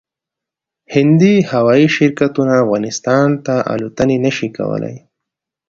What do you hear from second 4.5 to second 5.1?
کولای